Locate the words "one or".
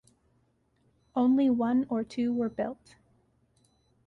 1.51-2.03